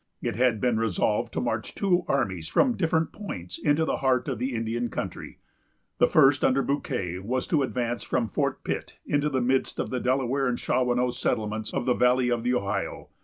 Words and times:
It 0.19 0.35
had 0.35 0.59
been 0.59 0.79
resolved 0.79 1.31
to 1.33 1.39
march 1.39 1.75
two 1.75 2.05
armies 2.07 2.47
from 2.47 2.75
different 2.75 3.11
points 3.13 3.59
into 3.59 3.85
the 3.85 3.97
heart 3.97 4.27
of 4.27 4.39
the 4.39 4.55
Indian 4.55 4.89
country. 4.89 5.37
The 5.99 6.07
first, 6.07 6.43
under 6.43 6.63
Bouquet, 6.63 7.19
was 7.19 7.45
to 7.49 7.61
advance 7.61 8.01
from 8.01 8.27
Fort 8.27 8.63
Pitt 8.63 8.97
into 9.05 9.29
the 9.29 9.41
midst 9.41 9.77
of 9.77 9.91
the 9.91 9.99
Delaware 9.99 10.47
and 10.47 10.57
Shawanoe 10.57 11.11
settlements 11.13 11.71
of 11.71 11.85
the 11.85 11.93
valley 11.93 12.29
of 12.31 12.43
the 12.43 12.55
Ohio. 12.55 13.09